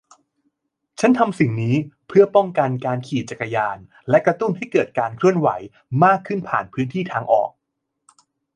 [0.99, 1.75] ฉันทำสิ่งนี้
[2.07, 3.77] เพื่อป้องกันการขี่จักรยาน
[4.09, 5.49] และกระตุ้นให้เกิดการเคลื่อนไหว
[6.03, 7.49] มากขึ้นผ่านพื้นที่ทางออก